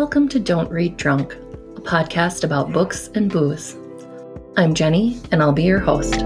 [0.00, 1.34] Welcome to Don't Read Drunk,
[1.76, 3.76] a podcast about books and booze.
[4.56, 6.22] I'm Jenny, and I'll be your host.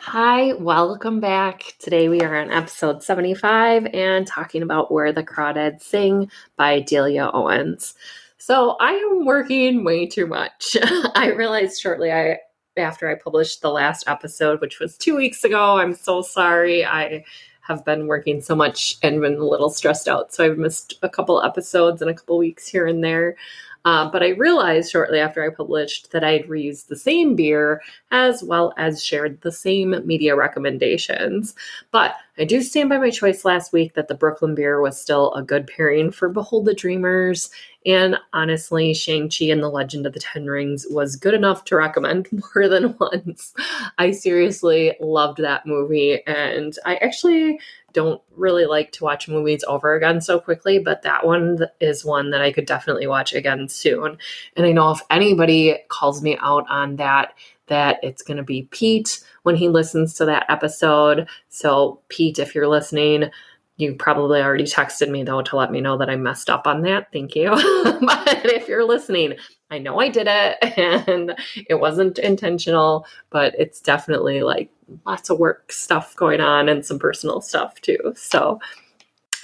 [0.00, 1.74] Hi, welcome back.
[1.78, 7.30] Today we are on episode 75 and talking about Where the Crawdads Sing by Delia
[7.32, 7.94] Owens.
[8.38, 10.76] So I am working way too much.
[11.14, 12.40] I realized shortly I
[12.78, 15.78] after I published the last episode, which was two weeks ago.
[15.78, 16.84] I'm so sorry.
[16.84, 17.24] I
[17.68, 20.32] have been working so much and been a little stressed out.
[20.32, 23.36] So I've missed a couple episodes and a couple weeks here and there.
[23.84, 28.42] Uh, but I realized shortly after I published that I'd reused the same beer as
[28.42, 31.54] well as shared the same media recommendations.
[31.90, 35.32] But I do stand by my choice last week that the Brooklyn beer was still
[35.34, 37.50] a good pairing for Behold the Dreamers.
[37.86, 42.28] And honestly, Shang-Chi and the Legend of the Ten Rings was good enough to recommend
[42.54, 43.54] more than once.
[43.96, 46.22] I seriously loved that movie.
[46.26, 47.58] And I actually
[47.92, 52.30] don't really like to watch movies over again so quickly, but that one is one
[52.30, 54.18] that I could definitely watch again soon.
[54.56, 57.34] And I know if anybody calls me out on that,
[57.68, 61.28] that it's going to be Pete when he listens to that episode.
[61.48, 63.30] So, Pete, if you're listening,
[63.78, 66.82] you probably already texted me though to let me know that I messed up on
[66.82, 67.12] that.
[67.12, 67.50] Thank you.
[68.00, 69.34] but if you're listening,
[69.70, 71.34] I know I did it and
[71.68, 74.70] it wasn't intentional, but it's definitely like
[75.04, 78.14] lots of work stuff going on and some personal stuff too.
[78.16, 78.60] So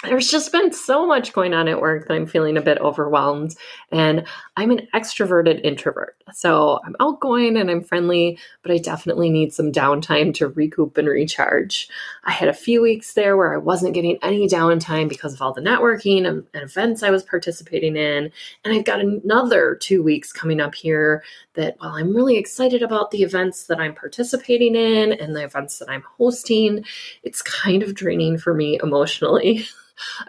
[0.05, 3.55] there's just been so much going on at work that I'm feeling a bit overwhelmed.
[3.91, 4.25] And
[4.57, 6.15] I'm an extroverted introvert.
[6.33, 11.07] So I'm outgoing and I'm friendly, but I definitely need some downtime to recoup and
[11.07, 11.87] recharge.
[12.23, 15.53] I had a few weeks there where I wasn't getting any downtime because of all
[15.53, 18.31] the networking and, events I was participating in.
[18.63, 23.11] And I've got another two weeks coming up here that while I'm really excited about
[23.11, 26.83] the events that I'm participating in and the events that I'm hosting,
[27.23, 29.65] it's kind of draining for me emotionally.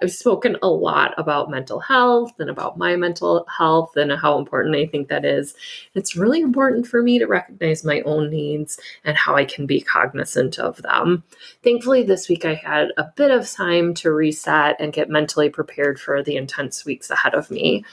[0.03, 4.77] I've spoken a lot about mental health and about my mental health and how important
[4.77, 5.54] I think that is.
[5.94, 9.81] It's really important for me to recognize my own needs and how I can be
[9.81, 11.25] cognizant of them.
[11.62, 16.00] Thankfully, this week I had a bit of time to reset and get mentally prepared
[16.00, 17.84] for the intense weeks ahead of me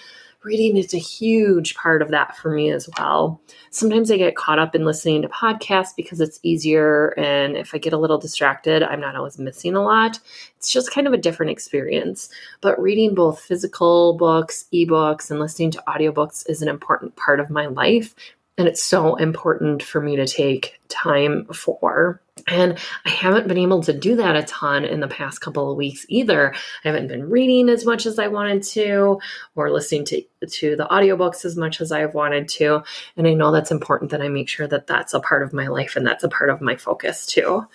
[0.44, 3.42] reading is a huge part of that for me as well.
[3.70, 7.10] Sometimes I get caught up in listening to podcasts because it's easier.
[7.18, 10.20] And if I get a little distracted, I'm not always missing a lot.
[10.58, 12.30] It's just kind of a different experience.
[12.62, 17.50] But reading both physical books, ebooks, and listening to audiobooks is an important part of
[17.50, 18.14] my life.
[18.58, 22.22] And it's so important for me to take time for.
[22.48, 25.78] And I haven't been able to do that a ton in the past couple of
[25.78, 26.54] weeks either.
[26.54, 29.20] I haven't been reading as much as I wanted to
[29.56, 32.84] or listening to, to the audiobooks as much as I've wanted to.
[33.18, 35.68] And I know that's important that I make sure that that's a part of my
[35.68, 37.66] life and that's a part of my focus too.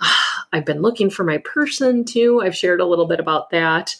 [0.52, 2.40] I've been looking for my person too.
[2.40, 3.96] I've shared a little bit about that,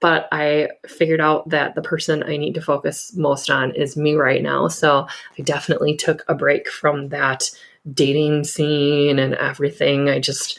[0.00, 4.14] but I figured out that the person I need to focus most on is me
[4.14, 4.68] right now.
[4.68, 5.06] So
[5.38, 7.50] I definitely took a break from that
[7.92, 10.08] dating scene and everything.
[10.08, 10.58] I just,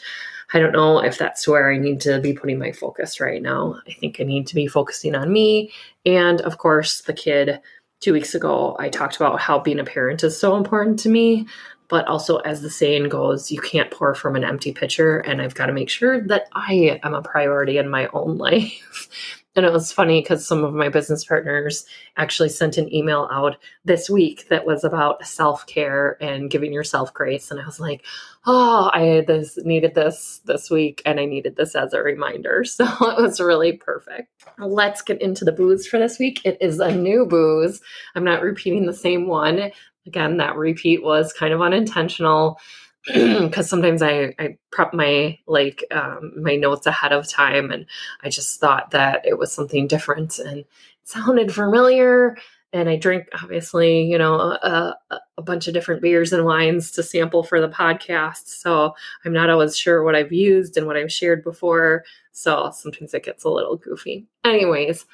[0.54, 3.80] I don't know if that's where I need to be putting my focus right now.
[3.86, 5.72] I think I need to be focusing on me
[6.04, 7.60] and, of course, the kid.
[8.00, 11.48] Two weeks ago, I talked about how being a parent is so important to me.
[11.88, 15.18] But also, as the saying goes, you can't pour from an empty pitcher.
[15.18, 19.08] And I've got to make sure that I am a priority in my own life.
[19.56, 21.84] And it was funny because some of my business partners
[22.16, 27.12] actually sent an email out this week that was about self care and giving yourself
[27.12, 27.50] grace.
[27.50, 28.04] And I was like,
[28.46, 32.64] oh, I this needed this this week, and I needed this as a reminder.
[32.78, 34.30] So it was really perfect.
[34.58, 36.40] Let's get into the booze for this week.
[36.44, 37.80] It is a new booze.
[38.14, 39.72] I'm not repeating the same one.
[40.08, 42.58] Again, that repeat was kind of unintentional
[43.06, 47.86] because sometimes I, I prep my like um, my notes ahead of time and
[48.22, 50.64] I just thought that it was something different and
[51.04, 52.36] sounded familiar
[52.72, 54.96] and I drink obviously you know a,
[55.38, 58.94] a bunch of different beers and wines to sample for the podcast so
[59.24, 63.24] I'm not always sure what I've used and what I've shared before so sometimes it
[63.24, 64.26] gets a little goofy.
[64.44, 65.06] Anyways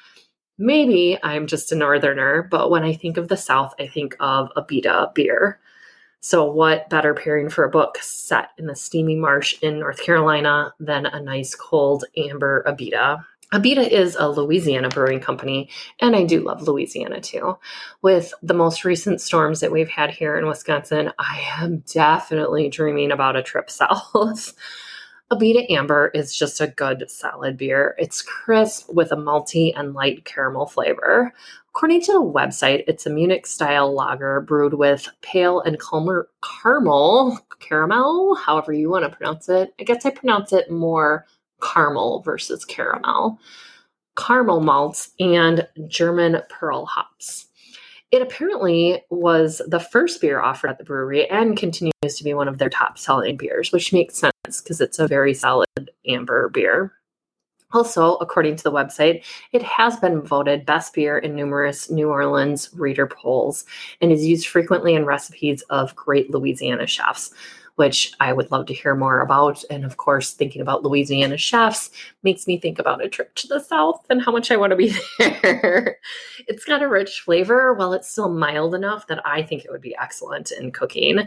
[0.57, 4.51] maybe I'm just a northerner but when I think of the south I think of
[4.55, 5.59] a Abita beer
[6.25, 10.73] so, what better pairing for a book set in the steamy marsh in North Carolina
[10.79, 13.23] than a nice cold amber Abita?
[13.53, 15.69] Abita is a Louisiana brewing company,
[15.99, 17.59] and I do love Louisiana too.
[18.01, 23.11] With the most recent storms that we've had here in Wisconsin, I am definitely dreaming
[23.11, 24.55] about a trip south.
[25.31, 27.95] Abita Amber is just a good solid beer.
[27.97, 31.33] It's crisp with a malty and light caramel flavor.
[31.69, 37.39] According to the website, it's a Munich style lager brewed with pale and calmer caramel,
[37.59, 39.73] caramel, however you want to pronounce it.
[39.79, 41.25] I guess I pronounce it more
[41.59, 43.39] caramel versus caramel.
[44.15, 47.47] Caramel malts and German Perle hops.
[48.15, 52.47] It apparently was the first beer offered at the brewery and continues to be one
[52.47, 56.93] of their top selling beers, which makes sense because it's a very solid amber beer.
[57.73, 62.69] Also, according to the website, it has been voted best beer in numerous New Orleans
[62.73, 63.65] reader polls
[63.99, 67.33] and is used frequently in recipes of great Louisiana chefs
[67.75, 69.63] which I would love to hear more about.
[69.69, 71.91] And of course, thinking about Louisiana chefs
[72.23, 74.77] makes me think about a trip to the South and how much I want to
[74.77, 75.97] be there.
[76.47, 79.81] it's got a rich flavor while it's still mild enough that I think it would
[79.81, 81.19] be excellent in cooking.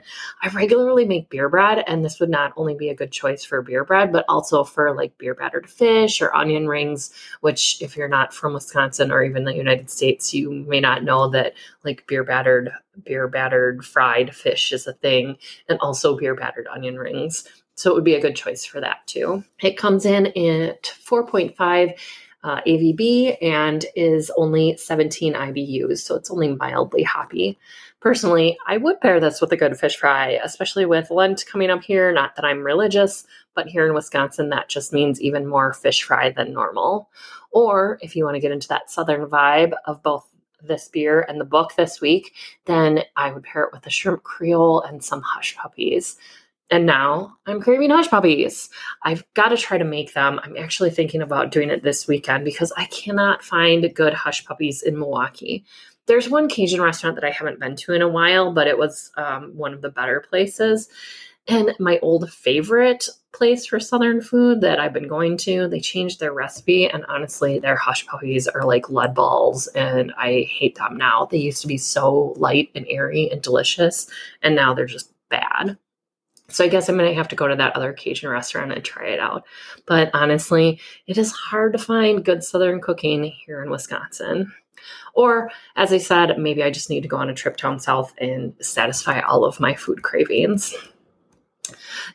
[0.42, 3.62] I regularly make beer bread, and this would not only be a good choice for
[3.62, 8.08] beer bread, but also for like beer battered fish or onion rings, which, if you're
[8.08, 11.54] not from Wisconsin or even the United States, you may not know that
[11.84, 12.70] like beer battered
[13.04, 15.36] beer battered fried fish is a thing,
[15.68, 17.44] and also beer battered onion rings.
[17.74, 19.44] So it would be a good choice for that too.
[19.62, 21.94] It comes in at 4.5
[22.44, 27.58] uh, ABV and is only 17 IBUs, so it's only mildly hoppy.
[28.00, 31.82] Personally, I would pair this with a good fish fry, especially with Lent coming up
[31.82, 32.12] here.
[32.12, 36.30] Not that I'm religious, but here in Wisconsin, that just means even more fish fry
[36.30, 37.10] than normal.
[37.50, 40.28] Or if you want to get into that southern vibe of both
[40.62, 42.34] this beer and the book this week,
[42.66, 46.16] then I would pair it with a shrimp creole and some hush puppies.
[46.70, 48.68] And now I'm craving hush puppies.
[49.02, 50.38] I've got to try to make them.
[50.42, 54.82] I'm actually thinking about doing it this weekend because I cannot find good hush puppies
[54.82, 55.64] in Milwaukee.
[56.06, 59.10] There's one Cajun restaurant that I haven't been to in a while, but it was
[59.16, 60.88] um, one of the better places.
[61.48, 66.20] And my old favorite place for Southern food that I've been going to, they changed
[66.20, 66.86] their recipe.
[66.86, 69.66] And honestly, their hush puppies are like lead balls.
[69.68, 71.26] And I hate them now.
[71.30, 74.08] They used to be so light and airy and delicious.
[74.42, 75.78] And now they're just bad.
[76.50, 78.84] So I guess I'm going to have to go to that other Cajun restaurant and
[78.84, 79.44] try it out.
[79.86, 84.52] But honestly, it is hard to find good Southern cooking here in Wisconsin.
[85.14, 88.14] Or, as I said, maybe I just need to go on a trip down south
[88.18, 90.74] and satisfy all of my food cravings.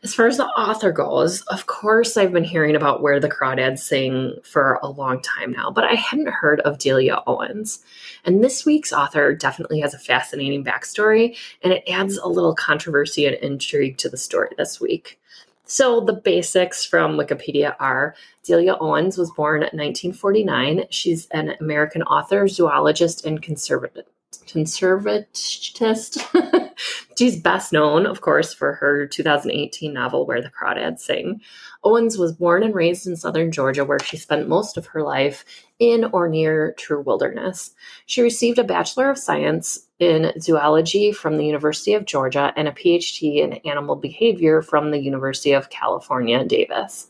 [0.04, 3.80] As far as the author goes, of course, I've been hearing about Where the Crawdads
[3.80, 7.84] Sing for a long time now, but I hadn't heard of Delia Owens.
[8.26, 13.26] And this week's author definitely has a fascinating backstory, and it adds a little controversy
[13.26, 15.20] and intrigue to the story this week.
[15.66, 20.86] So, the basics from Wikipedia are Delia Owens was born in 1949.
[20.90, 24.06] She's an American author, zoologist, and conservative
[24.48, 26.20] conservatist.
[27.24, 31.40] She's best known, of course, for her 2018 novel Where the Crawdads Sing.
[31.86, 35.46] Owens was born and raised in southern Georgia, where she spent most of her life
[35.80, 37.72] in or near true wilderness.
[38.08, 42.74] She received a Bachelor of Science in Zoology from the University of Georgia and a
[42.74, 47.08] PhD in Animal Behavior from the University of California, Davis.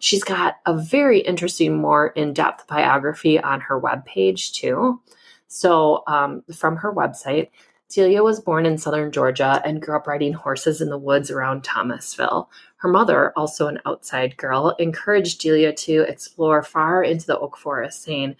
[0.00, 5.00] She's got a very interesting, more in depth biography on her webpage, too.
[5.46, 7.50] So, um, from her website,
[7.88, 11.62] Celia was born in southern Georgia and grew up riding horses in the woods around
[11.62, 12.50] Thomasville.
[12.78, 18.02] Her mother, also an outside girl, encouraged Delia to explore far into the oak forest,
[18.02, 18.36] saying,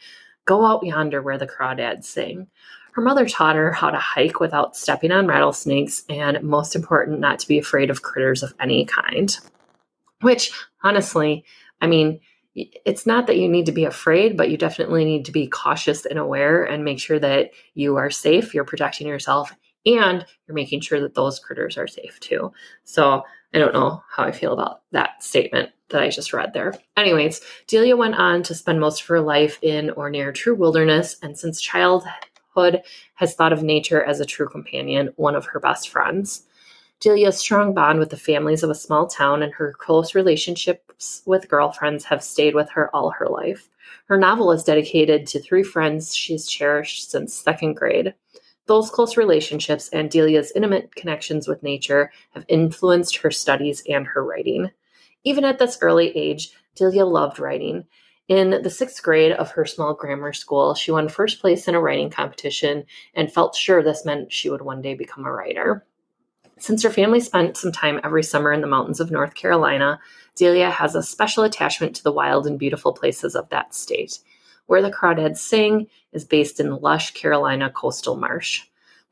[0.46, 2.48] Go out yonder where the crawdads sing.
[2.92, 7.38] Her mother taught her how to hike without stepping on rattlesnakes, and most important, not
[7.40, 9.36] to be afraid of critters of any kind.
[10.22, 10.50] Which,
[10.82, 11.44] honestly,
[11.80, 12.20] I mean,
[12.56, 16.06] it's not that you need to be afraid, but you definitely need to be cautious
[16.06, 20.80] and aware and make sure that you are safe, you're protecting yourself, and you're making
[20.80, 22.52] sure that those critters are safe too.
[22.84, 26.74] So I don't know how I feel about that statement that I just read there.
[26.96, 31.16] Anyways, Delia went on to spend most of her life in or near true wilderness,
[31.22, 32.82] and since childhood
[33.14, 36.46] has thought of nature as a true companion, one of her best friends.
[36.98, 41.48] Delia's strong bond with the families of a small town and her close relationships with
[41.48, 43.68] girlfriends have stayed with her all her life.
[44.06, 48.14] Her novel is dedicated to three friends she's cherished since second grade.
[48.64, 54.24] Those close relationships and Delia's intimate connections with nature have influenced her studies and her
[54.24, 54.70] writing.
[55.22, 57.84] Even at this early age, Delia loved writing.
[58.28, 61.80] In the sixth grade of her small grammar school, she won first place in a
[61.80, 62.84] writing competition
[63.14, 65.86] and felt sure this meant she would one day become a writer.
[66.58, 70.00] Since her family spent some time every summer in the mountains of North Carolina,
[70.36, 74.20] Delia has a special attachment to the wild and beautiful places of that state.
[74.66, 78.62] Where the Crawdads Sing is based in lush Carolina coastal marsh.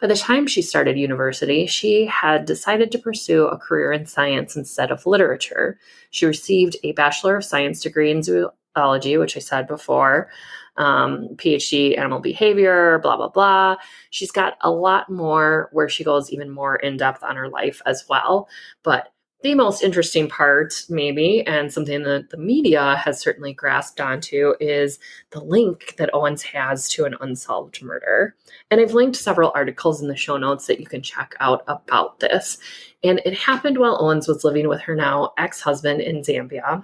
[0.01, 4.57] By the time she started university, she had decided to pursue a career in science
[4.57, 5.79] instead of literature.
[6.11, 10.29] She received a Bachelor of Science degree in zoology, which I said before,
[10.77, 13.77] um, PhD animal behavior, blah, blah, blah.
[14.11, 17.81] She's got a lot more where she goes even more in depth on her life
[17.87, 18.49] as well.
[18.83, 19.13] But
[19.45, 24.99] the most interesting part, maybe, and something that the media has certainly grasped onto, is
[25.33, 28.35] the link that Owens has to an unsolved murder.
[28.71, 32.21] And I've linked several articles in the show notes that you can check out about
[32.21, 32.57] this.
[33.03, 36.83] And it happened while Owens was living with her now ex husband in Zambia.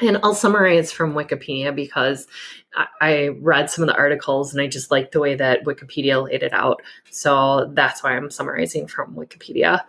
[0.00, 2.26] And I'll summarize from Wikipedia because
[3.00, 6.42] I read some of the articles and I just like the way that Wikipedia laid
[6.42, 6.82] it out.
[7.10, 9.82] So that's why I'm summarizing from Wikipedia.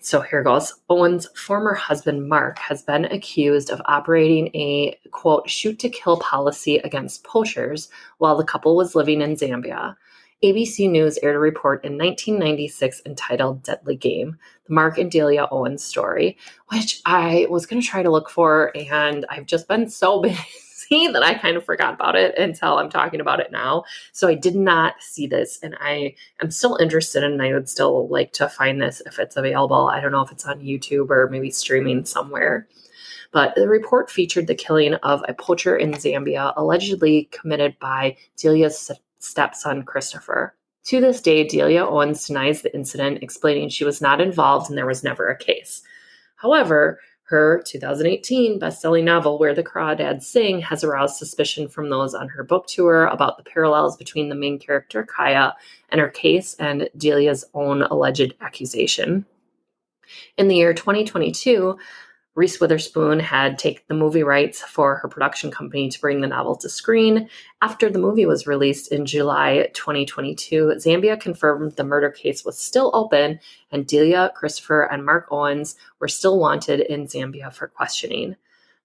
[0.00, 0.74] So here goes.
[0.88, 6.78] Owen's former husband, Mark, has been accused of operating a quote, shoot to kill policy
[6.78, 9.94] against poachers while the couple was living in Zambia.
[10.42, 15.84] ABC News aired a report in 1996 entitled Deadly Game, the Mark and Delia Owens
[15.84, 20.20] story, which I was going to try to look for, and I've just been so
[20.22, 23.84] busy that I kind of forgot about it until I'm talking about it now.
[24.12, 28.08] So I did not see this, and I am still interested, and I would still
[28.08, 29.88] like to find this if it's available.
[29.88, 32.66] I don't know if it's on YouTube or maybe streaming somewhere.
[33.32, 38.90] But the report featured the killing of a poacher in Zambia, allegedly committed by Delia's
[39.20, 40.54] stepson, Christopher.
[40.84, 44.86] To this day, Delia Owens denies the incident, explaining she was not involved and there
[44.86, 45.82] was never a case.
[46.36, 52.28] However, her 2018 best-selling novel Where the Crawdads Sing has aroused suspicion from those on
[52.28, 55.54] her book tour about the parallels between the main character Kaya
[55.90, 59.26] and her case and Delia's own alleged accusation.
[60.36, 61.78] In the year 2022,
[62.36, 66.54] Reese Witherspoon had taken the movie rights for her production company to bring the novel
[66.56, 67.28] to screen.
[67.60, 72.92] After the movie was released in July 2022, Zambia confirmed the murder case was still
[72.94, 73.40] open
[73.72, 78.36] and Delia, Christopher, and Mark Owens were still wanted in Zambia for questioning.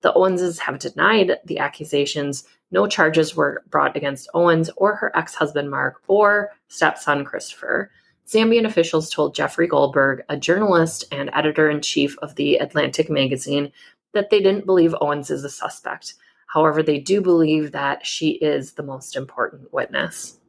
[0.01, 2.45] The Owenses have denied the accusations.
[2.71, 7.91] No charges were brought against Owens or her ex husband Mark or stepson Christopher.
[8.27, 13.71] Zambian officials told Jeffrey Goldberg, a journalist and editor in chief of the Atlantic magazine,
[14.13, 16.15] that they didn't believe Owens is a suspect.
[16.47, 20.39] However, they do believe that she is the most important witness.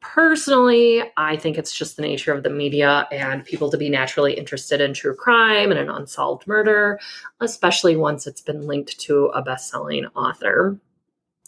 [0.00, 4.34] Personally, I think it's just the nature of the media and people to be naturally
[4.34, 7.00] interested in true crime and an unsolved murder,
[7.40, 10.78] especially once it's been linked to a best selling author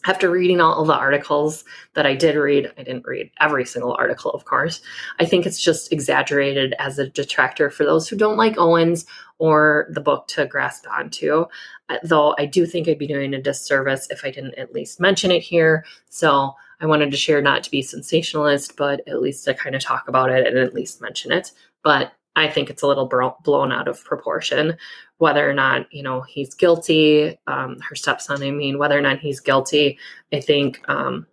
[0.06, 1.64] after reading all the articles
[1.94, 4.80] that I did read, I didn't read every single article, of course.
[5.18, 9.06] I think it's just exaggerated as a detractor for those who don't like Owens
[9.38, 11.46] or the book to grasp onto.
[11.88, 15.00] Uh, though I do think I'd be doing a disservice if I didn't at least
[15.00, 15.84] mention it here.
[16.10, 19.82] So I wanted to share not to be sensationalist, but at least to kind of
[19.82, 21.52] talk about it and at least mention it.
[21.82, 23.06] But I think it's a little
[23.42, 24.76] blown out of proportion.
[25.18, 29.18] Whether or not you know he's guilty, um, her stepson, I mean, whether or not
[29.18, 29.98] he's guilty,
[30.32, 31.26] I think um,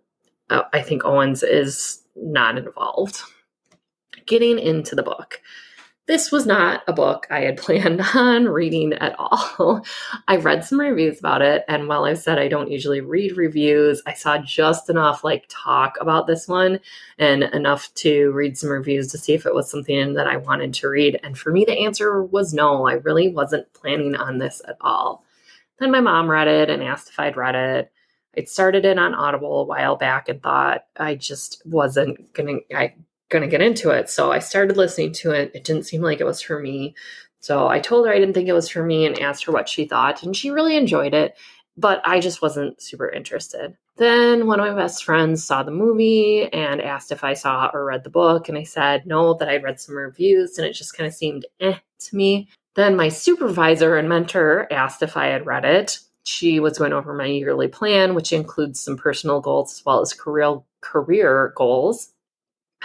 [0.50, 3.20] uh, I think Owens is not involved.
[4.26, 5.40] Getting into the book,
[6.06, 9.84] this was not a book I had planned on reading at all.
[10.28, 14.02] I read some reviews about it, and while I've said I don't usually read reviews,
[14.06, 16.80] I saw just enough like talk about this one
[17.18, 20.74] and enough to read some reviews to see if it was something that I wanted
[20.74, 21.18] to read.
[21.22, 22.86] And for me, the answer was no.
[22.86, 25.24] I really wasn't planning on this at all.
[25.78, 27.92] Then my mom read it and asked if I'd read it.
[28.36, 32.58] I'd started it on Audible a while back and thought I just wasn't gonna.
[32.74, 32.94] I
[33.28, 34.08] going to get into it.
[34.08, 35.50] So I started listening to it.
[35.54, 36.94] It didn't seem like it was for me.
[37.40, 39.68] So I told her I didn't think it was for me and asked her what
[39.68, 40.22] she thought.
[40.22, 41.36] And she really enjoyed it,
[41.76, 43.76] but I just wasn't super interested.
[43.96, 47.84] Then one of my best friends saw the movie and asked if I saw or
[47.84, 48.48] read the book.
[48.48, 51.46] And I said no, that I'd read some reviews and it just kind of seemed
[51.60, 52.48] eh to me.
[52.74, 55.98] Then my supervisor and mentor asked if I had read it.
[56.24, 60.12] She was going over my yearly plan, which includes some personal goals as well as
[60.12, 62.12] career career goals.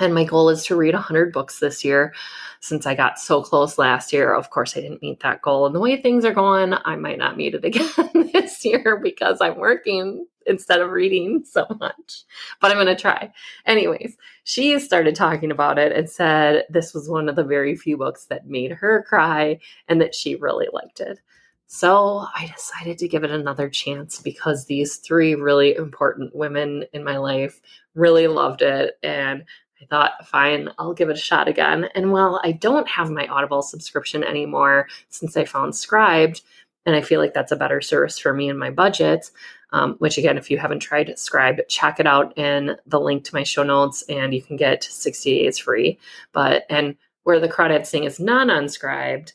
[0.01, 2.13] And my goal is to read 100 books this year
[2.59, 4.33] since I got so close last year.
[4.33, 5.65] Of course, I didn't meet that goal.
[5.65, 9.37] And the way things are going, I might not meet it again this year because
[9.41, 12.23] I'm working instead of reading so much.
[12.59, 13.31] But I'm going to try.
[13.65, 17.95] Anyways, she started talking about it and said this was one of the very few
[17.95, 21.19] books that made her cry and that she really liked it.
[21.67, 27.01] So I decided to give it another chance because these three really important women in
[27.01, 27.61] my life
[27.95, 28.95] really loved it.
[29.03, 29.45] And
[29.81, 31.85] I thought, fine, I'll give it a shot again.
[31.95, 36.41] And while I don't have my Audible subscription anymore since I found Scribd,
[36.85, 39.31] and I feel like that's a better service for me and my budget,
[39.71, 43.35] um, which again, if you haven't tried Scribd, check it out in the link to
[43.35, 45.99] my show notes and you can get 60 days free.
[46.33, 49.33] But, and where the crawdads sing is non unscribed,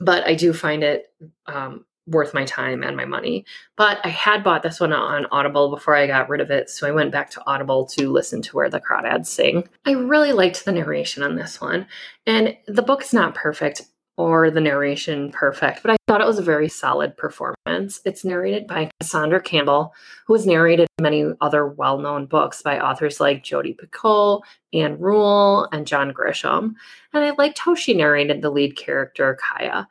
[0.00, 1.12] but I do find it
[1.46, 3.44] um, worth my time and my money.
[3.76, 6.88] But I had bought this one on Audible before I got rid of it, so
[6.88, 9.68] I went back to Audible to listen to where the crawdads sing.
[9.86, 11.86] I really liked the narration on this one,
[12.26, 13.82] and the book's not perfect
[14.20, 18.02] or the narration perfect, but I thought it was a very solid performance.
[18.04, 19.94] It's narrated by Cassandra Campbell,
[20.26, 24.42] who has narrated many other well known books by authors like Jodi Picoult,
[24.74, 26.74] Ann Rule, and John Grisham.
[27.14, 29.88] And I liked how she narrated the lead character, Kaya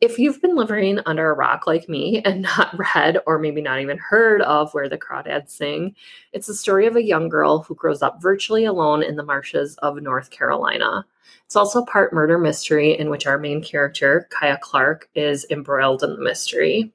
[0.00, 3.80] if you've been living under a rock like me and not read or maybe not
[3.80, 5.94] even heard of Where the Crawdads Sing,
[6.32, 9.76] it's the story of a young girl who grows up virtually alone in the marshes
[9.78, 11.04] of North Carolina.
[11.44, 16.10] It's also part murder mystery in which our main character, Kaya Clark, is embroiled in
[16.14, 16.92] the mystery.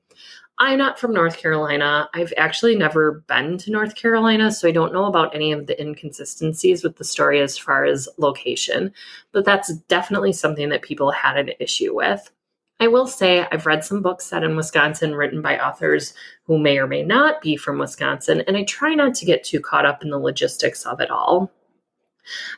[0.60, 2.08] I'm not from North Carolina.
[2.14, 5.80] I've actually never been to North Carolina, so I don't know about any of the
[5.82, 8.94] inconsistencies with the story as far as location,
[9.32, 12.32] but that's definitely something that people had an issue with.
[12.84, 16.14] I will say I've read some books set in Wisconsin written by authors
[16.44, 19.62] who may or may not be from Wisconsin, and I try not to get too
[19.62, 21.50] caught up in the logistics of it all.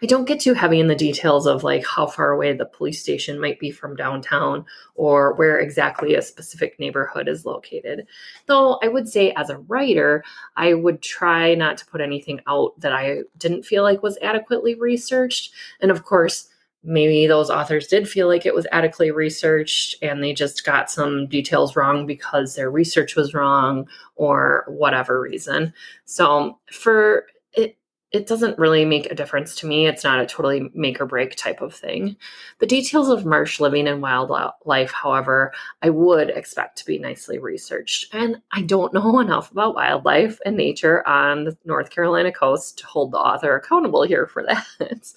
[0.02, 3.00] I don't get too heavy in the details of like how far away the police
[3.04, 4.66] station might be from downtown
[4.96, 8.08] or where exactly a specific neighborhood is located.
[8.48, 10.24] Though I would say as a writer,
[10.56, 14.74] I would try not to put anything out that I didn't feel like was adequately
[14.74, 15.54] researched.
[15.82, 16.50] And of course,
[16.86, 21.28] maybe those authors did feel like it was adequately researched and they just got some
[21.28, 25.74] details wrong because their research was wrong or whatever reason.
[26.06, 27.78] So for it
[28.12, 29.88] it doesn't really make a difference to me.
[29.88, 32.16] It's not a totally make or break type of thing.
[32.60, 35.52] The details of marsh living and wildlife, however,
[35.82, 38.14] I would expect to be nicely researched.
[38.14, 42.86] And I don't know enough about wildlife and nature on the North Carolina coast to
[42.86, 44.66] hold the author accountable here for that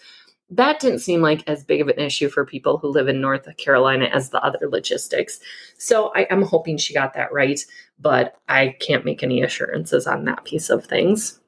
[0.51, 3.49] that didn't seem like as big of an issue for people who live in North
[3.59, 5.41] Carolina as the other logistics.
[5.77, 7.61] So I, am hoping she got that right,
[7.99, 11.41] but I can't make any assurances on that piece of things.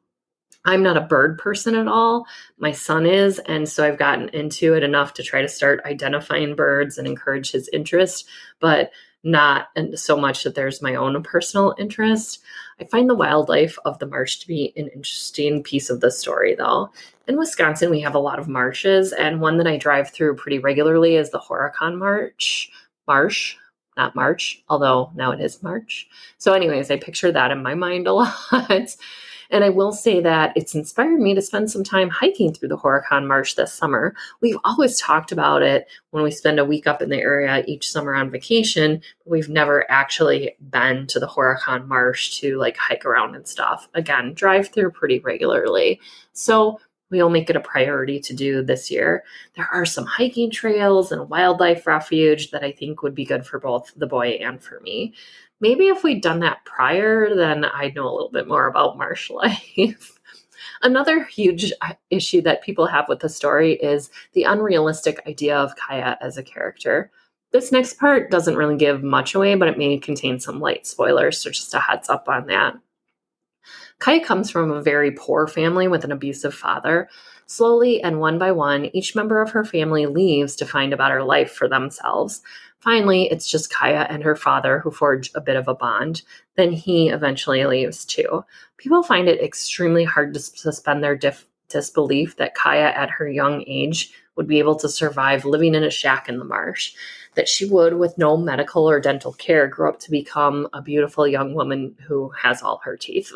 [0.67, 2.27] I'm not a bird person at all.
[2.59, 6.55] My son is, and so I've gotten into it enough to try to start identifying
[6.55, 8.29] birds and encourage his interest,
[8.61, 8.91] but
[9.23, 12.41] not so much that there's my own personal interest.
[12.81, 16.55] I find the wildlife of the marsh to be an interesting piece of the story,
[16.55, 16.91] though.
[17.31, 20.59] In Wisconsin, we have a lot of marshes, and one that I drive through pretty
[20.59, 22.73] regularly is the Horicon March.
[23.07, 23.55] Marsh,
[23.97, 26.09] not March, although now it is March.
[26.39, 28.97] So, anyways, I picture that in my mind a lot.
[29.51, 32.77] And I will say that it's inspired me to spend some time hiking through the
[32.77, 34.15] Horicon Marsh this summer.
[34.41, 37.91] We've always talked about it when we spend a week up in the area each
[37.91, 43.05] summer on vacation, but we've never actually been to the Horicon Marsh to like hike
[43.05, 43.89] around and stuff.
[43.95, 46.01] Again, drive through pretty regularly.
[46.33, 49.25] So we'll make it a priority to do this year.
[49.57, 53.59] There are some hiking trails and wildlife refuge that I think would be good for
[53.59, 55.15] both the boy and for me
[55.61, 59.31] maybe if we'd done that prior, then I'd know a little bit more about marsh
[59.31, 60.19] life.
[60.83, 65.77] Another huge uh, issue that people have with the story is the unrealistic idea of
[65.77, 67.11] Kaya as a character.
[67.53, 71.39] This next part doesn't really give much away, but it may contain some light spoilers,
[71.39, 72.77] so just a heads up on that.
[74.01, 77.09] Kaya comes from a very poor family with an abusive father.
[77.47, 81.23] Slowly and one by one, each member of her family leaves to find a better
[81.23, 82.41] life for themselves.
[82.79, 86.23] Finally, it's just Kaya and her father who forge a bit of a bond.
[86.57, 88.43] Then he eventually leaves too.
[88.79, 93.65] People find it extremely hard to suspend their dif- disbelief that Kaya, at her young
[93.67, 96.95] age, would be able to survive living in a shack in the marsh,
[97.35, 101.27] that she would, with no medical or dental care, grow up to become a beautiful
[101.27, 103.33] young woman who has all her teeth.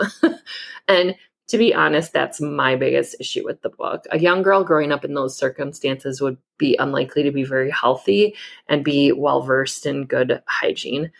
[0.88, 1.14] and
[1.48, 4.04] to be honest, that's my biggest issue with the book.
[4.10, 8.34] A young girl growing up in those circumstances would be unlikely to be very healthy
[8.68, 11.10] and be well versed in good hygiene.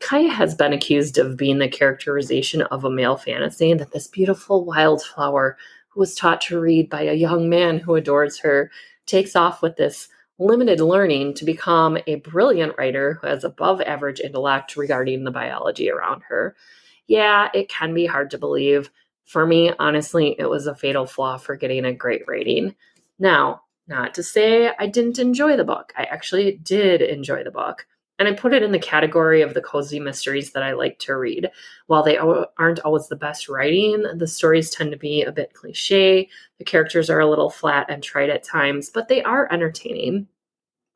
[0.00, 4.64] Kaya has been accused of being the characterization of a male fantasy, that this beautiful
[4.64, 5.56] wildflower
[5.88, 8.70] who was taught to read by a young man who adores her
[9.06, 14.20] takes off with this limited learning to become a brilliant writer who has above average
[14.20, 16.54] intellect regarding the biology around her.
[17.06, 18.90] Yeah, it can be hard to believe
[19.28, 22.74] for me, honestly, it was a fatal flaw for getting a great rating.
[23.18, 25.92] Now, not to say I didn't enjoy the book.
[25.98, 27.86] I actually did enjoy the book.
[28.18, 31.16] And I put it in the category of the cozy mysteries that I like to
[31.16, 31.50] read.
[31.86, 36.28] While they aren't always the best writing, the stories tend to be a bit cliche.
[36.58, 40.26] The characters are a little flat and trite at times, but they are entertaining.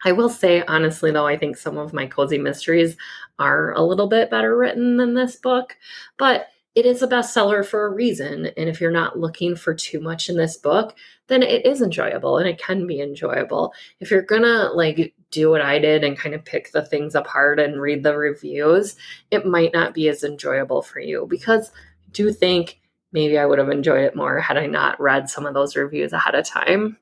[0.04, 2.96] I will say, honestly, though, I think some of my cozy mysteries
[3.38, 5.76] are a little bit better written than this book.
[6.18, 8.46] But it is a bestseller for a reason.
[8.56, 10.96] And if you're not looking for too much in this book,
[11.28, 13.74] then it is enjoyable and it can be enjoyable.
[14.00, 17.60] If you're gonna like do what I did and kind of pick the things apart
[17.60, 18.96] and read the reviews,
[19.30, 22.80] it might not be as enjoyable for you because I do think
[23.12, 26.12] maybe I would have enjoyed it more had I not read some of those reviews
[26.14, 26.96] ahead of time.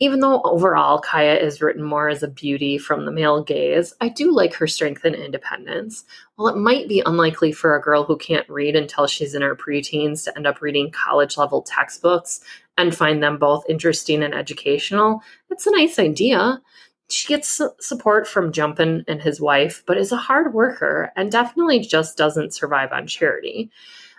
[0.00, 4.08] Even though overall Kaya is written more as a beauty from the male gaze, I
[4.08, 6.04] do like her strength and independence.
[6.34, 9.54] While it might be unlikely for a girl who can't read until she's in her
[9.54, 12.40] preteens to end up reading college level textbooks
[12.76, 16.60] and find them both interesting and educational, it's a nice idea.
[17.08, 21.78] She gets support from Jumpin and his wife, but is a hard worker and definitely
[21.78, 23.70] just doesn't survive on charity.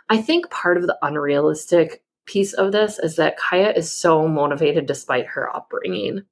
[0.07, 4.85] I think part of the unrealistic piece of this is that Kaya is so motivated
[4.85, 6.23] despite her upbringing.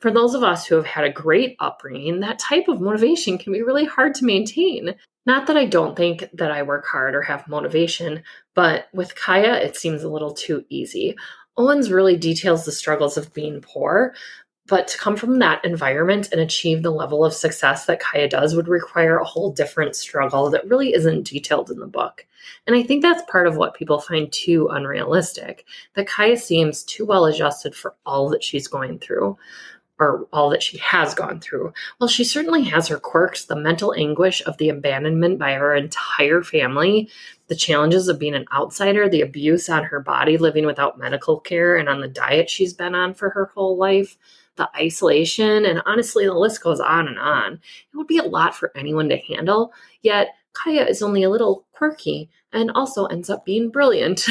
[0.00, 3.52] For those of us who have had a great upbringing, that type of motivation can
[3.52, 4.94] be really hard to maintain.
[5.26, 8.22] Not that I don't think that I work hard or have motivation,
[8.54, 11.16] but with Kaya, it seems a little too easy.
[11.56, 14.14] Owens really details the struggles of being poor,
[14.68, 18.54] but to come from that environment and achieve the level of success that Kaya does
[18.54, 22.26] would require a whole different struggle that really isn't detailed in the book.
[22.66, 27.06] And I think that's part of what people find too unrealistic that Kaya seems too
[27.06, 29.38] well adjusted for all that she's going through
[29.98, 31.72] or all that she has gone through.
[31.96, 36.42] While she certainly has her quirks, the mental anguish of the abandonment by her entire
[36.42, 37.08] family,
[37.48, 41.76] the challenges of being an outsider, the abuse on her body living without medical care
[41.76, 44.16] and on the diet she's been on for her whole life
[44.58, 47.54] the isolation, and honestly, the list goes on and on.
[47.54, 51.64] It would be a lot for anyone to handle, yet Kaya is only a little
[51.72, 54.26] quirky and also ends up being brilliant.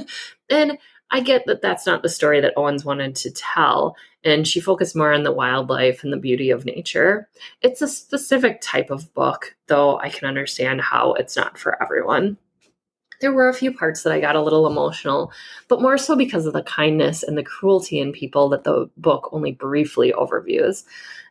[0.50, 0.78] and
[1.10, 4.94] I get that that's not the story that Owens wanted to tell, and she focused
[4.94, 7.28] more on the wildlife and the beauty of nature.
[7.62, 12.36] It's a specific type of book, though I can understand how it's not for everyone
[13.20, 15.32] there were a few parts that I got a little emotional,
[15.68, 19.28] but more so because of the kindness and the cruelty in people that the book
[19.32, 20.84] only briefly overviews,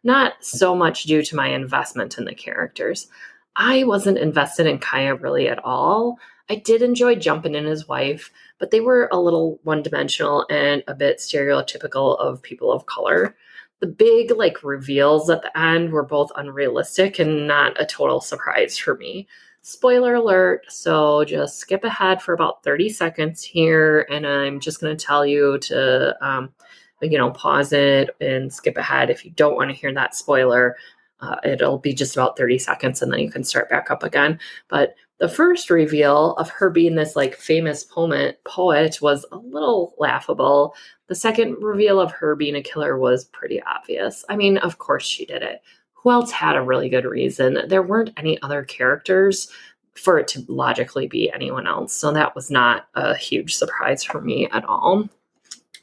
[0.04, 3.08] not so much due to my investment in the characters.
[3.56, 6.20] I wasn't invested in Kaya really at all.
[6.50, 10.84] I did enjoy Jumpin and his wife, but they were a little one dimensional and
[10.88, 13.36] a bit stereotypical of people of color.
[13.80, 18.78] The big like reveals at the end were both unrealistic and not a total surprise
[18.78, 19.28] for me
[19.68, 20.66] spoiler alert.
[20.70, 25.26] So just skip ahead for about 30 seconds here, and I'm just going to tell
[25.26, 26.54] you to, um,
[27.02, 30.78] you know, pause it and skip ahead if you don't want to hear that spoiler.
[31.20, 34.40] Uh, it'll be just about 30 seconds and then you can start back up again.
[34.70, 39.96] But the first reveal of her being this like famous poet poet was a little
[39.98, 40.76] laughable.
[41.08, 44.24] The second reveal of her being a killer was pretty obvious.
[44.30, 45.62] I mean, of course she did it
[46.12, 47.68] else had a really good reason?
[47.68, 49.50] There weren't any other characters
[49.96, 51.94] for it to logically be anyone else.
[51.94, 55.10] So that was not a huge surprise for me at all.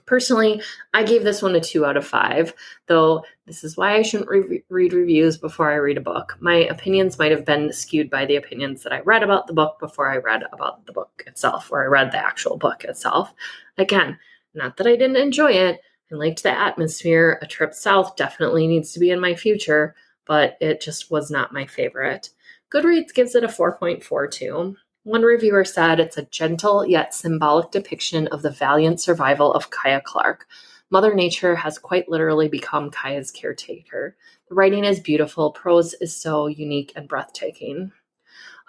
[0.06, 0.60] Personally,
[0.92, 2.52] I gave this one a two out of five,
[2.88, 6.36] though this is why I shouldn't re- read reviews before I read a book.
[6.40, 9.78] My opinions might have been skewed by the opinions that I read about the book
[9.80, 13.32] before I read about the book itself, or I read the actual book itself.
[13.78, 14.18] Again,
[14.54, 15.80] not that I didn't enjoy it,
[16.12, 17.38] I liked the atmosphere.
[17.40, 19.94] A trip south definitely needs to be in my future,
[20.26, 22.30] but it just was not my favorite.
[22.72, 24.76] Goodreads gives it a 4.42.
[25.04, 30.00] One reviewer said it's a gentle yet symbolic depiction of the valiant survival of Kaya
[30.04, 30.46] Clark.
[30.90, 34.16] Mother Nature has quite literally become Kaya's caretaker.
[34.48, 37.92] The writing is beautiful, prose is so unique and breathtaking.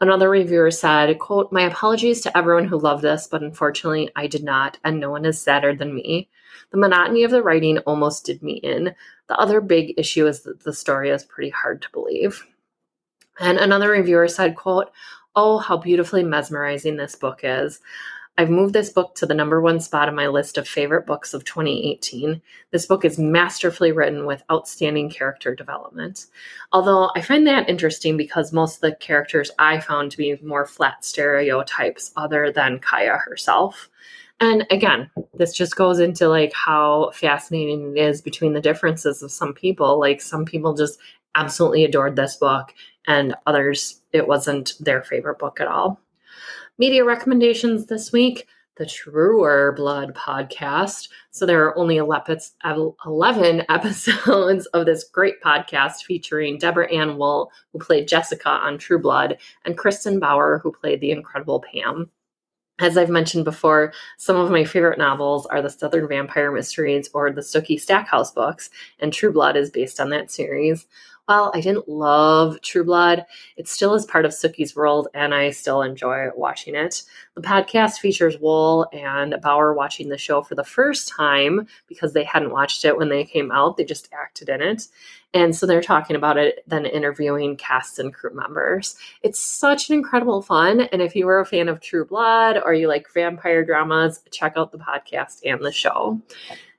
[0.01, 4.43] Another reviewer said, quote, My apologies to everyone who loved this, but unfortunately I did
[4.43, 6.29] not, and no one is sadder than me.
[6.71, 8.93] The monotony of the writing almost did me in.
[9.27, 12.45] The other big issue is that the story is pretty hard to believe.
[13.39, 14.91] And another reviewer said, quote,
[15.35, 17.81] Oh, how beautifully mesmerizing this book is.
[18.37, 21.33] I've moved this book to the number one spot on my list of favorite books
[21.33, 22.41] of 2018.
[22.71, 26.25] This book is masterfully written with outstanding character development.
[26.73, 30.65] Although I find that interesting because most of the characters I found to be more
[30.65, 33.89] flat stereotypes other than Kaya herself.
[34.39, 39.31] And again, this just goes into like how fascinating it is between the differences of
[39.31, 39.99] some people.
[39.99, 40.99] Like some people just
[41.35, 42.73] absolutely adored this book,
[43.07, 45.99] and others, it wasn't their favorite book at all.
[46.77, 51.07] Media recommendations this week the Truer Blood podcast.
[51.31, 57.79] So there are only 11 episodes of this great podcast featuring Deborah Ann Woll, who
[57.79, 62.09] played Jessica on True Blood, and Kristin Bauer, who played the incredible Pam.
[62.77, 67.31] As I've mentioned before, some of my favorite novels are the Southern Vampire Mysteries or
[67.31, 70.85] the Sookie Stackhouse books, and True Blood is based on that series.
[71.25, 73.25] While I didn't love True Blood,
[73.57, 77.01] it still is part of Sookie's world and I still enjoy watching it.
[77.33, 82.23] The podcast features Woll and Bauer watching the show for the first time because they
[82.23, 84.87] hadn't watched it when they came out, they just acted in it.
[85.33, 88.95] And so they're talking about it, then interviewing cast and crew members.
[89.23, 90.81] It's such an incredible fun.
[90.81, 94.53] And if you were a fan of True Blood or you like vampire dramas, check
[94.57, 96.21] out the podcast and the show.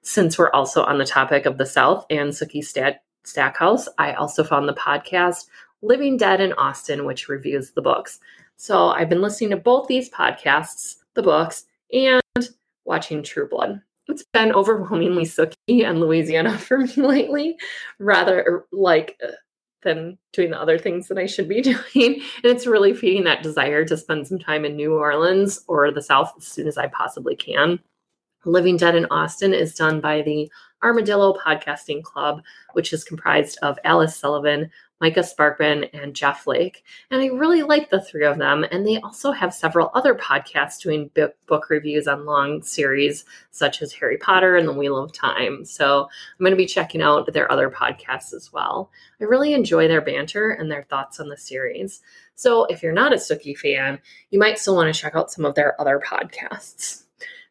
[0.02, 4.44] Since we're also on the topic of the South and Sookie Stat Stackhouse, I also
[4.44, 5.46] found the podcast
[5.82, 8.18] Living Dead in Austin, which reviews the books.
[8.56, 12.22] So I've been listening to both these podcasts, the books, and
[12.84, 13.80] watching True Blood.
[14.08, 17.56] It's been overwhelmingly Sookie and Louisiana for me lately,
[17.98, 19.32] rather like uh,
[19.82, 21.76] than doing the other things that I should be doing.
[21.94, 26.02] And it's really feeding that desire to spend some time in New Orleans or the
[26.02, 27.78] South as soon as I possibly can.
[28.44, 30.50] Living Dead in Austin is done by the
[30.86, 32.44] Armadillo Podcasting Club,
[32.74, 34.70] which is comprised of Alice Sullivan,
[35.00, 36.84] Micah Sparkman, and Jeff Lake.
[37.10, 38.64] And I really like the three of them.
[38.70, 41.10] And they also have several other podcasts doing
[41.46, 45.64] book, reviews on long series, such as Harry Potter and The Wheel of Time.
[45.64, 48.92] So I'm going to be checking out their other podcasts as well.
[49.20, 52.00] I really enjoy their banter and their thoughts on the series.
[52.36, 53.98] So if you're not a Sookie fan,
[54.30, 57.05] you might still want to check out some of their other podcasts.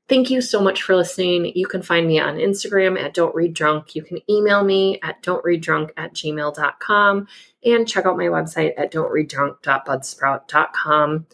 [0.08, 1.52] Thank you so much for listening.
[1.56, 3.96] You can find me on Instagram at Don't Read Drunk.
[3.96, 7.28] You can email me at don'treaddrunk at gmail.com
[7.64, 11.26] and check out my website at don'treaddrunk.buzzsprout.com.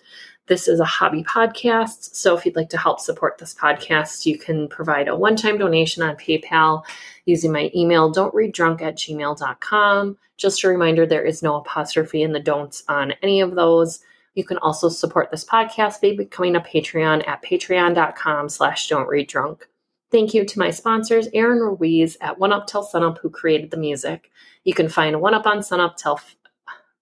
[0.48, 2.16] This is a hobby podcast.
[2.16, 5.58] So if you'd like to help support this podcast, you can provide a one time
[5.58, 6.84] donation on PayPal
[7.26, 10.18] using my email, don'treaddrunk at gmail.com.
[10.38, 14.00] Just a reminder there is no apostrophe in the don'ts on any of those.
[14.34, 19.28] You can also support this podcast by becoming a Patreon at patreon.com slash don't read
[19.28, 19.68] drunk.
[20.10, 23.78] Thank you to my sponsors, Aaron Ruiz at One Up Till Sunup, who created the
[23.78, 24.30] music.
[24.64, 26.20] You can find One Up on Sunup till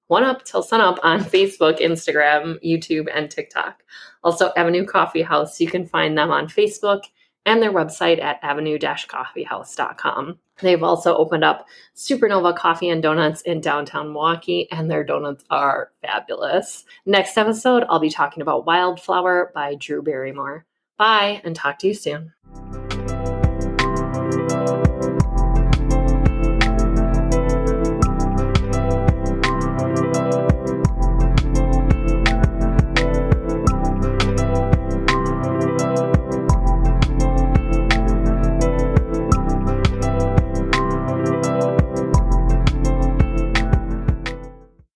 [0.08, 3.84] One Up Till Sunup on Facebook, Instagram, YouTube, and TikTok.
[4.24, 5.60] Also, Avenue Coffee House.
[5.60, 7.02] You can find them on Facebook
[7.50, 10.38] and their website at avenue-coffeehouse.com.
[10.62, 15.92] They've also opened up Supernova Coffee and Donuts in downtown Milwaukee, and their donuts are
[16.04, 16.86] fabulous.
[17.08, 20.68] Next episode, I'll be talking about Wildflower by Drew Barrymore.
[20.98, 22.34] Bye, and talk to you soon.